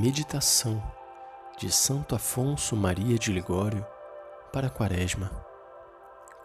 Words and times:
Meditação 0.00 0.80
de 1.58 1.72
Santo 1.72 2.14
Afonso 2.14 2.76
Maria 2.76 3.18
de 3.18 3.32
Ligório 3.32 3.84
para 4.52 4.68
a 4.68 4.70
Quaresma, 4.70 5.28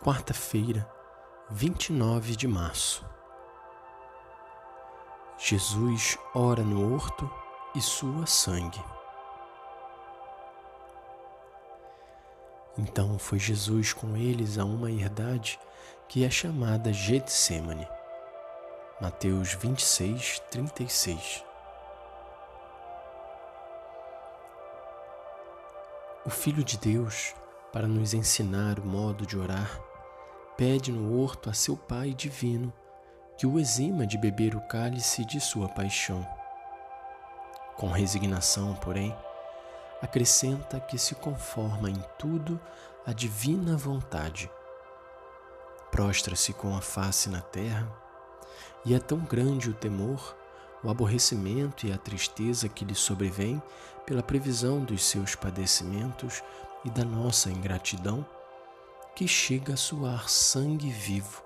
quarta-feira, 0.04 0.90
29 1.52 2.36
de 2.36 2.48
março. 2.48 3.06
Jesus 5.38 6.18
ora 6.34 6.64
no 6.64 6.96
horto 6.96 7.30
e 7.76 7.82
sua 7.82 8.26
sangue. 8.26 8.84
Então 12.76 13.20
foi 13.20 13.38
Jesus 13.38 13.94
com 13.94 14.18
eles 14.18 14.58
a 14.58 14.66
uma 14.66 14.90
herdade 14.90 15.60
que 16.10 16.26
é 16.26 16.30
chamada 16.32 16.92
Getsemane. 16.92 17.88
Mateus 19.00 19.54
26, 19.54 20.40
36. 20.50 21.53
O 26.26 26.30
Filho 26.30 26.64
de 26.64 26.78
Deus, 26.78 27.36
para 27.74 27.86
nos 27.86 28.14
ensinar 28.14 28.80
o 28.80 28.86
modo 28.86 29.26
de 29.26 29.38
orar, 29.38 29.78
pede 30.56 30.90
no 30.90 31.20
horto 31.20 31.50
a 31.50 31.54
seu 31.54 31.76
Pai 31.76 32.14
divino 32.14 32.72
que 33.38 33.46
o 33.46 33.60
exima 33.60 34.08
de 34.08 34.18
beber 34.18 34.56
o 34.56 34.62
cálice 34.62 35.26
de 35.26 35.42
sua 35.42 35.68
paixão. 35.68 36.26
Com 37.76 37.90
resignação, 37.90 38.74
porém, 38.76 39.14
acrescenta 40.02 40.80
que 40.80 40.98
se 40.98 41.14
conforma 41.14 41.90
em 41.90 42.02
tudo 42.18 42.58
à 43.06 43.12
divina 43.12 43.76
vontade. 43.76 44.50
Prostra-se 45.92 46.54
com 46.54 46.74
a 46.74 46.80
face 46.80 47.28
na 47.28 47.42
terra, 47.42 47.86
e 48.86 48.96
é 48.96 49.00
tão 49.00 49.20
grande 49.20 49.70
o 49.70 49.74
temor 49.74 50.38
o 50.84 50.90
aborrecimento 50.90 51.88
e 51.88 51.92
a 51.92 51.98
tristeza 51.98 52.68
que 52.68 52.84
lhe 52.84 52.96
sobrevém 52.96 53.62
pela 54.06 54.22
previsão 54.22 54.84
dos 54.84 55.06
seus 55.06 55.36
padecimentos 55.36 56.44
e 56.84 56.90
da 56.90 57.06
nossa 57.06 57.50
ingratidão, 57.50 58.26
que 59.16 59.28
chega 59.28 59.74
a 59.74 59.78
suar 59.78 60.28
sangue 60.28 60.90
vivo. 60.90 61.42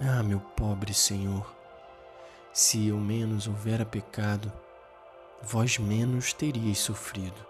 Ah, 0.00 0.22
meu 0.22 0.40
pobre 0.40 0.92
Senhor, 0.92 1.54
se 2.52 2.88
eu 2.88 2.96
menos 2.96 3.46
houvera 3.46 3.84
pecado, 3.84 4.52
vós 5.42 5.78
menos 5.78 6.32
teríeis 6.32 6.78
sofrido. 6.78 7.46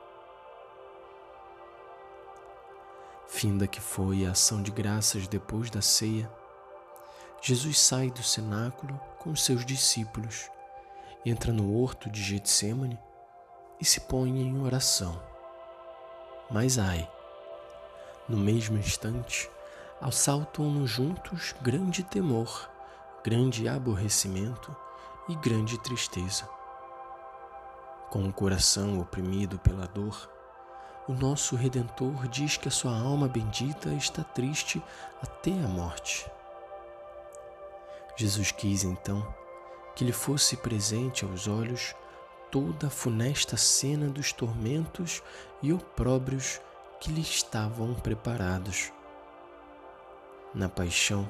Finda 3.28 3.66
que 3.66 3.80
foi 3.80 4.26
a 4.26 4.32
ação 4.32 4.60
de 4.60 4.70
graças 4.72 5.28
depois 5.28 5.70
da 5.70 5.80
ceia, 5.80 6.30
Jesus 7.42 7.80
sai 7.80 8.10
do 8.10 8.22
cenáculo 8.22 9.00
com 9.18 9.34
seus 9.34 9.64
discípulos, 9.64 10.50
entra 11.24 11.50
no 11.50 11.74
horto 11.74 12.10
de 12.10 12.22
Getsemane 12.22 12.98
e 13.80 13.84
se 13.84 14.00
põe 14.00 14.28
em 14.42 14.60
oração. 14.60 15.18
Mas 16.50 16.78
ai, 16.78 17.10
no 18.28 18.36
mesmo 18.36 18.76
instante, 18.76 19.50
assaltam-no 20.02 20.86
juntos 20.86 21.54
grande 21.62 22.04
temor, 22.04 22.70
grande 23.24 23.66
aborrecimento 23.66 24.76
e 25.26 25.34
grande 25.36 25.78
tristeza. 25.78 26.46
Com 28.10 28.28
o 28.28 28.32
coração 28.32 29.00
oprimido 29.00 29.58
pela 29.60 29.86
dor, 29.86 30.30
o 31.08 31.14
nosso 31.14 31.56
Redentor 31.56 32.28
diz 32.28 32.58
que 32.58 32.68
a 32.68 32.70
sua 32.70 32.94
alma 32.94 33.26
bendita 33.26 33.88
está 33.94 34.22
triste 34.22 34.82
até 35.22 35.52
a 35.52 35.68
morte. 35.68 36.30
Jesus 38.20 38.52
quis 38.52 38.84
então 38.84 39.34
que 39.96 40.04
lhe 40.04 40.12
fosse 40.12 40.54
presente 40.54 41.24
aos 41.24 41.48
olhos 41.48 41.94
toda 42.50 42.88
a 42.88 42.90
funesta 42.90 43.56
cena 43.56 44.10
dos 44.10 44.30
tormentos 44.30 45.22
e 45.62 45.72
opróbrios 45.72 46.60
que 47.00 47.10
lhe 47.10 47.22
estavam 47.22 47.94
preparados. 47.94 48.92
Na 50.54 50.68
paixão, 50.68 51.26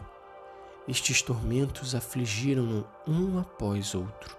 estes 0.89 1.23
tormentos 1.23 1.95
afligiram-no 1.95 2.85
um 3.07 3.39
após 3.39 3.95
outro. 3.95 4.37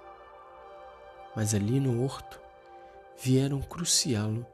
Mas 1.33 1.53
ali 1.55 1.79
no 1.79 2.03
horto 2.03 2.37
vieram 3.17 3.61
cruciá-lo 3.61 4.45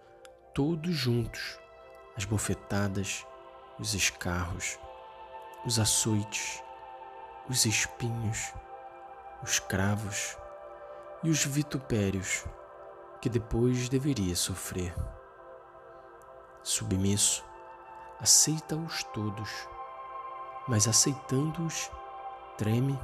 todos 0.53 0.94
juntos, 0.94 1.57
as 2.16 2.25
bofetadas, 2.25 3.25
os 3.80 3.96
escarros, 3.96 4.78
os 5.66 5.80
açoites, 5.80 6.62
os 7.50 7.66
espinhos, 7.66 8.53
os 9.41 9.59
cravos 9.59 10.38
e 11.24 11.30
os 11.30 11.44
vitupérios 11.46 12.46
que 13.22 13.30
depois 13.30 13.90
deveria 13.90 14.35
sofrer. 14.35 14.94
Submisso, 16.62 17.44
aceita-os 18.19 19.03
todos, 19.06 19.50
mas 20.68 20.88
aceitando-os, 20.88 21.90
treme, 22.57 23.00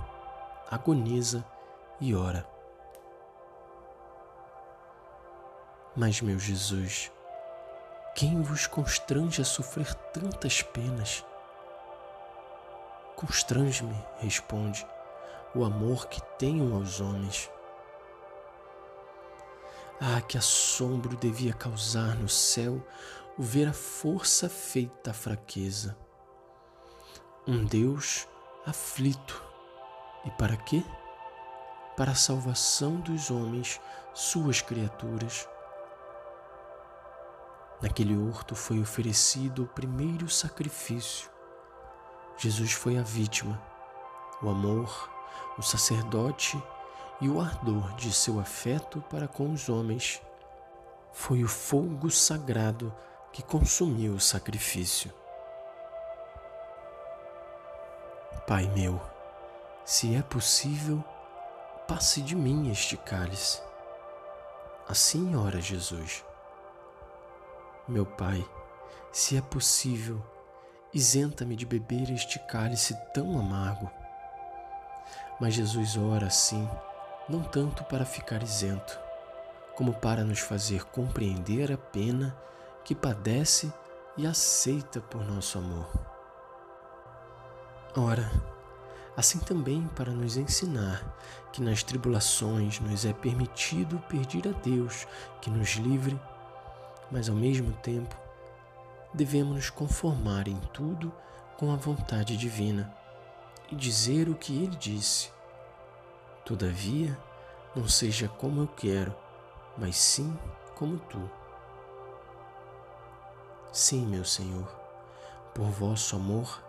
agoniza 0.70 1.46
e 2.00 2.14
ora. 2.14 2.46
Mas, 5.96 6.22
meu 6.22 6.40
Jesus, 6.40 7.12
quem 8.16 8.42
vos 8.42 8.68
constrange 8.68 9.42
a 9.42 9.46
sofrer 9.46 9.94
tantas 9.94 10.62
penas? 10.62 11.24
Constrange-me, 13.26 13.96
responde, 14.18 14.86
o 15.56 15.64
amor 15.64 16.08
que 16.08 16.22
tenho 16.38 16.76
aos 16.76 17.00
homens. 17.00 17.50
Ah, 19.98 20.20
que 20.20 20.38
assombro 20.38 21.16
devia 21.16 21.54
causar 21.54 22.18
no 22.18 22.28
céu 22.28 22.86
o 23.38 23.42
ver 23.42 23.70
a 23.70 23.74
força 23.74 24.50
feita 24.50 25.12
à 25.12 25.14
fraqueza. 25.14 25.98
Um 27.48 27.64
Deus 27.64 28.28
aflito. 28.66 29.42
E 30.26 30.32
para 30.32 30.58
quê? 30.58 30.84
Para 31.96 32.12
a 32.12 32.16
salvação 32.16 33.00
dos 33.00 33.32
homens, 33.32 33.80
suas 34.14 34.62
criaturas. 34.62 35.48
Naquele 37.82 38.18
horto 38.18 38.54
foi 38.54 38.82
oferecido 38.82 39.64
o 39.64 39.68
primeiro 39.68 40.28
sacrifício 40.28 41.33
Jesus 42.38 42.72
foi 42.72 42.98
a 42.98 43.02
vítima, 43.02 43.62
o 44.42 44.50
amor, 44.50 45.10
o 45.58 45.62
sacerdote 45.62 46.62
e 47.22 47.30
o 47.30 47.40
ardor 47.40 47.94
de 47.96 48.12
seu 48.12 48.40
afeto 48.40 49.02
para 49.10 49.28
com 49.28 49.52
os 49.52 49.70
homens. 49.70 50.22
Foi 51.12 51.44
o 51.44 51.48
fogo 51.48 52.10
sagrado 52.10 52.94
que 53.32 53.44
consumiu 53.44 54.14
o 54.14 54.20
sacrifício. 54.20 55.14
Pai 58.48 58.68
meu, 58.76 59.00
se 59.86 60.16
é 60.16 60.22
possível, 60.22 61.04
passe 61.88 62.22
de 62.22 62.36
mim 62.36 62.70
este 62.72 62.98
cálice. 62.98 63.62
Assim 64.88 65.36
ora 65.36 65.62
Jesus. 65.62 66.26
Meu 67.88 68.06
Pai, 68.06 68.46
se 69.12 69.38
é 69.38 69.42
possível, 69.42 70.22
isenta-me 70.94 71.56
de 71.56 71.66
beber 71.66 72.12
este 72.12 72.38
cálice 72.40 72.96
tão 73.14 73.40
amargo. 73.40 73.90
Mas 75.40 75.56
Jesus 75.56 75.98
ora 75.98 76.28
assim, 76.28 76.70
não 77.28 77.42
tanto 77.42 77.84
para 77.86 78.06
ficar 78.06 78.44
isento, 78.44 79.00
como 79.76 79.94
para 79.94 80.24
nos 80.24 80.40
fazer 80.40 80.84
compreender 80.86 81.72
a 81.72 81.78
pena 81.78 82.38
que 82.84 82.94
padece 82.94 83.74
e 84.16 84.28
aceita 84.28 85.02
por 85.02 85.26
nosso 85.26 85.58
amor. 85.58 85.90
Ora, 87.96 88.32
assim 89.18 89.40
também 89.40 89.88
para 89.96 90.12
nos 90.12 90.38
ensinar 90.38 91.04
que 91.52 91.62
nas 91.62 91.82
tribulações 91.82 92.80
nos 92.80 93.04
é 93.06 93.14
permitido 93.14 94.00
pedir 94.08 94.48
a 94.48 94.52
Deus 94.52 95.08
que 95.42 95.50
nos 95.50 95.72
livre, 95.72 96.20
mas 97.12 97.30
ao 97.30 97.36
mesmo 97.36 97.74
tempo 97.78 98.23
devemos 99.14 99.56
nos 99.56 99.70
conformar 99.70 100.48
em 100.48 100.58
tudo 100.74 101.14
com 101.58 101.72
a 101.72 101.76
vontade 101.76 102.36
divina 102.36 102.94
e 103.72 103.76
dizer 103.76 104.28
o 104.30 104.36
que 104.36 104.64
ele 104.64 104.76
disse. 104.76 105.32
Todavia, 106.44 107.18
não 107.76 107.88
seja 107.88 108.28
como 108.28 108.62
eu 108.62 108.68
quero, 108.68 109.16
mas 109.78 109.96
sim 109.96 110.38
como 110.76 110.98
tu. 110.98 111.30
Sim, 113.72 114.06
meu 114.06 114.26
Senhor, 114.26 114.68
por 115.54 115.66
vosso 115.66 116.16
amor, 116.16 116.62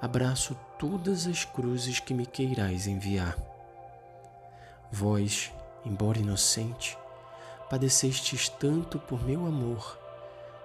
abraço 0.00 0.56
todas 0.78 1.26
as 1.26 1.44
cruzes 1.44 2.00
que 2.00 2.14
me 2.14 2.24
queirais 2.24 2.86
enviar. 2.86 3.36
Vós, 4.90 5.52
embora 5.84 6.18
inocente, 6.18 6.96
padecestes 7.68 8.48
tanto 8.48 8.98
por 8.98 9.22
meu 9.22 9.44
amor, 9.46 9.98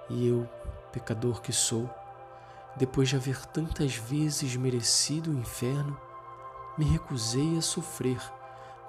e 0.10 0.28
eu, 0.28 0.48
pecador 0.92 1.42
que 1.42 1.54
sou, 1.54 1.90
depois 2.76 3.10
de 3.10 3.16
haver 3.16 3.46
tantas 3.48 3.96
vezes 3.96 4.56
merecido 4.56 5.32
o 5.32 5.38
inferno, 5.38 6.00
me 6.78 6.86
recusei 6.86 7.58
a 7.58 7.62
sofrer 7.62 8.20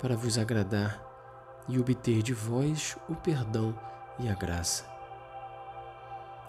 para 0.00 0.16
vos 0.16 0.38
agradar 0.38 1.02
e 1.68 1.78
obter 1.78 2.22
de 2.22 2.32
vós 2.32 2.96
o 3.08 3.14
perdão 3.14 3.78
e 4.18 4.28
a 4.28 4.34
graça. 4.34 4.84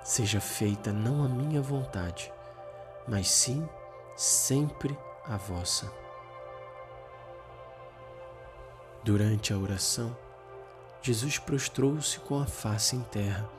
Seja 0.03 0.41
feita 0.41 0.91
não 0.91 1.23
a 1.23 1.29
minha 1.29 1.61
vontade, 1.61 2.31
mas 3.07 3.29
sim 3.29 3.67
sempre 4.15 4.97
a 5.25 5.37
vossa. 5.37 5.91
Durante 9.03 9.53
a 9.53 9.57
oração, 9.57 10.15
Jesus 11.01 11.37
prostrou-se 11.37 12.19
com 12.21 12.39
a 12.39 12.45
face 12.45 12.95
em 12.95 13.01
terra, 13.03 13.49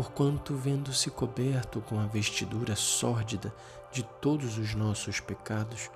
porquanto, 0.00 0.54
vendo-se 0.54 1.10
coberto 1.10 1.82
com 1.82 2.00
a 2.00 2.06
vestidura 2.06 2.74
sórdida 2.74 3.54
de 3.92 4.02
todos 4.02 4.56
os 4.56 4.74
nossos 4.74 5.20
pecados, 5.20 5.90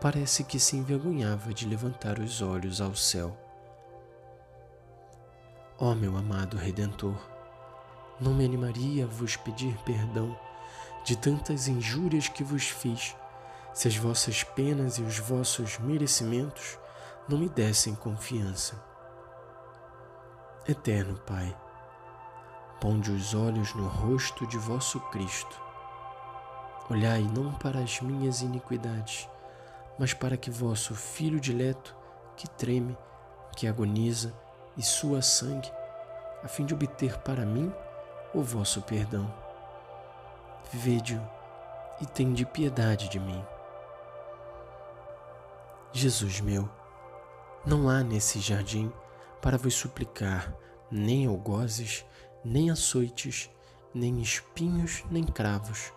parece 0.00 0.42
que 0.42 0.58
se 0.58 0.78
envergonhava 0.78 1.52
de 1.52 1.68
levantar 1.68 2.18
os 2.18 2.40
olhos 2.40 2.80
ao 2.80 2.96
céu. 2.96 3.36
Ó 5.78 5.94
meu 5.94 6.16
amado 6.16 6.56
Redentor, 6.56 7.18
não 8.18 8.32
me 8.32 8.46
animaria 8.46 9.04
a 9.04 9.06
vos 9.06 9.36
pedir 9.36 9.76
perdão 9.84 10.34
de 11.04 11.14
tantas 11.14 11.68
injúrias 11.68 12.28
que 12.28 12.42
vos 12.42 12.70
fiz, 12.70 13.14
se 13.74 13.88
as 13.88 13.96
vossas 13.98 14.42
penas 14.42 14.96
e 14.96 15.02
os 15.02 15.18
vossos 15.18 15.78
merecimentos 15.78 16.78
não 17.28 17.36
me 17.36 17.50
dessem 17.50 17.94
confiança. 17.94 18.82
Eterno 20.66 21.18
Pai, 21.26 21.54
ponde 22.80 23.10
os 23.10 23.34
olhos 23.34 23.74
no 23.74 23.86
rosto 23.86 24.46
de 24.46 24.56
vosso 24.56 25.00
Cristo. 25.10 25.60
Olhai 26.90 27.22
não 27.22 27.52
para 27.52 27.80
as 27.80 28.00
minhas 28.00 28.40
iniquidades, 28.40 29.28
mas 29.98 30.14
para 30.14 30.36
que 30.36 30.50
vosso 30.50 30.94
Filho 30.94 31.40
dileto, 31.40 31.94
que 32.36 32.48
treme, 32.48 32.96
que 33.56 33.66
agoniza 33.66 34.32
e 34.76 34.82
sua 34.82 35.20
sangue, 35.20 35.70
a 36.42 36.48
fim 36.48 36.64
de 36.64 36.72
obter 36.72 37.18
para 37.18 37.44
mim 37.44 37.72
o 38.32 38.42
vosso 38.42 38.80
perdão. 38.82 39.32
Vede-o 40.72 41.20
e 42.00 42.06
tende 42.06 42.46
piedade 42.46 43.08
de 43.08 43.18
mim. 43.18 43.44
Jesus 45.92 46.40
meu, 46.40 46.68
não 47.66 47.88
há 47.88 48.02
nesse 48.02 48.38
jardim 48.38 48.92
para 49.42 49.58
vos 49.58 49.74
suplicar 49.74 50.54
nem 50.90 51.26
algozes, 51.26 52.04
nem 52.48 52.70
açoites, 52.70 53.50
nem 53.94 54.20
espinhos, 54.20 55.04
nem 55.10 55.24
cravos. 55.24 55.92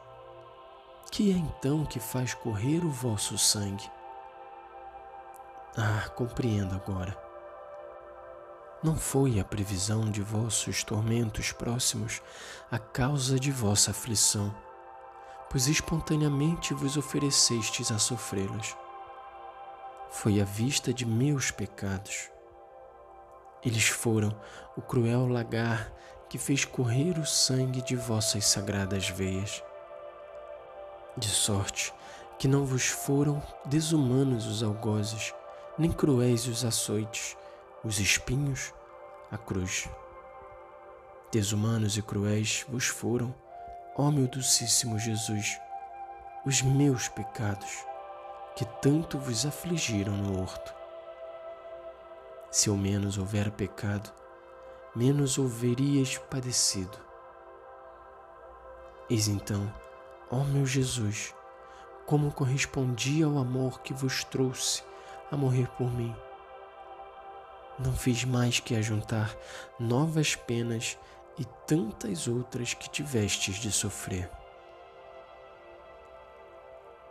Que 1.12 1.32
é 1.32 1.36
então 1.36 1.86
que 1.86 2.00
faz 2.00 2.34
correr 2.34 2.86
o 2.86 2.90
vosso 2.90 3.38
sangue? 3.38 3.90
Ah, 5.78 6.10
compreendo 6.10 6.76
agora 6.76 7.32
não 8.84 8.96
foi 8.96 9.40
a 9.40 9.46
previsão 9.46 10.10
de 10.10 10.24
vossos 10.24 10.84
tormentos 10.84 11.52
próximos 11.52 12.20
a 12.72 12.80
causa 12.80 13.40
de 13.40 13.52
vossa 13.52 13.92
aflição, 13.92 14.54
pois 15.52 15.68
espontaneamente 15.68 16.74
vos 16.74 16.98
oferecestes 16.98 17.92
a 17.92 18.00
sofrê-los. 18.00 18.76
Foi 20.10 20.42
a 20.42 20.44
vista 20.44 20.92
de 20.92 21.06
meus 21.06 21.52
pecados. 21.52 22.32
Eles 23.64 23.88
foram 23.88 24.36
o 24.76 24.82
cruel 24.82 25.28
lagar 25.28 25.94
que 26.32 26.38
fez 26.38 26.64
correr 26.64 27.20
o 27.20 27.26
sangue 27.26 27.82
de 27.82 27.94
vossas 27.94 28.46
sagradas 28.46 29.10
veias. 29.10 29.62
De 31.18 31.28
sorte 31.28 31.94
que 32.40 32.48
não 32.48 32.66
vos 32.66 32.86
foram 32.86 33.44
desumanos 33.66 34.46
os 34.46 34.64
algozes, 34.64 35.34
nem 35.78 35.92
cruéis 35.92 36.48
os 36.48 36.64
açoites, 36.64 37.36
os 37.84 38.00
espinhos, 38.00 38.74
a 39.30 39.38
cruz. 39.38 39.90
Desumanos 41.34 41.98
e 41.98 42.02
cruéis 42.02 42.66
vos 42.70 42.86
foram, 42.88 43.36
ó 43.98 44.10
meu 44.10 44.26
docíssimo 44.26 44.98
Jesus, 44.98 45.60
os 46.46 46.62
meus 46.62 47.10
pecados, 47.10 47.86
que 48.56 48.64
tanto 48.82 49.20
vos 49.20 49.46
afligiram 49.46 50.16
no 50.16 50.42
horto. 50.42 50.74
Se 52.50 52.70
ao 52.70 52.78
menos 52.78 53.18
houver 53.18 53.52
pecado, 53.52 54.21
menos 54.96 55.38
houverias 55.38 56.18
padecido. 56.18 56.98
Eis 59.10 59.28
então, 59.28 59.74
ó 60.30 60.44
meu 60.44 60.66
Jesus, 60.66 61.34
como 62.06 62.32
correspondia 62.32 63.26
ao 63.26 63.38
amor 63.38 63.82
que 63.82 63.94
vos 63.94 64.24
trouxe 64.24 64.84
a 65.32 65.38
morrer 65.38 65.68
por 65.78 65.92
mim 65.92 66.16
não 67.82 67.94
fiz 67.94 68.24
mais 68.24 68.60
que 68.60 68.76
ajuntar 68.76 69.36
novas 69.80 70.36
penas 70.36 70.98
e 71.38 71.46
tantas 71.66 72.28
outras 72.28 72.74
que 72.74 72.90
tivestes 72.90 73.56
de 73.56 73.72
sofrer. 73.72 74.30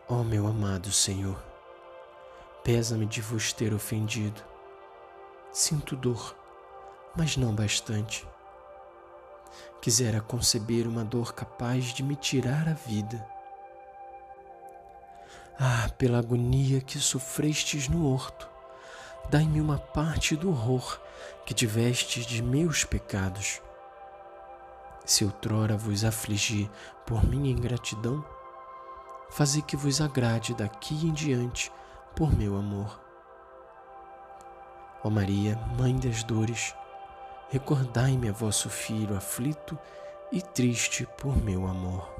Ó 0.08 0.22
meu 0.22 0.46
amado 0.46 0.92
Senhor, 0.92 1.42
pesa-me 2.62 3.06
de 3.06 3.20
vos 3.20 3.52
ter 3.52 3.74
ofendido. 3.74 4.42
Sinto 5.52 5.96
dor, 5.96 6.36
mas 7.16 7.36
não 7.36 7.54
bastante. 7.54 8.26
Quisera 9.80 10.20
conceber 10.20 10.86
uma 10.86 11.04
dor 11.04 11.32
capaz 11.32 11.86
de 11.86 12.02
me 12.02 12.14
tirar 12.14 12.68
a 12.68 12.74
vida. 12.74 13.24
Ah, 15.58 15.90
pela 15.98 16.18
agonia 16.18 16.80
que 16.80 16.98
sofrestes 16.98 17.88
no 17.88 18.10
horto, 18.10 18.48
dai-me 19.28 19.60
uma 19.60 19.78
parte 19.78 20.34
do 20.34 20.50
horror 20.50 21.00
que 21.44 21.52
tivestes 21.52 22.24
de 22.24 22.42
meus 22.42 22.84
pecados. 22.84 23.60
Se 25.04 25.24
outrora 25.24 25.76
vos 25.76 26.04
afligi 26.04 26.70
por 27.06 27.26
minha 27.26 27.50
ingratidão, 27.50 28.24
faze 29.30 29.60
que 29.62 29.76
vos 29.76 30.00
agrade 30.00 30.54
daqui 30.54 30.94
em 31.06 31.12
diante 31.12 31.72
por 32.14 32.34
meu 32.34 32.56
amor. 32.56 33.00
Ó 35.02 35.10
Maria, 35.10 35.56
Mãe 35.78 35.96
das 35.96 36.22
dores, 36.22 36.74
recordai-me 37.50 38.28
a 38.28 38.32
vosso 38.32 38.70
Filho 38.70 39.16
aflito 39.16 39.78
e 40.32 40.40
triste 40.40 41.06
por 41.18 41.36
meu 41.36 41.66
amor. 41.66 42.19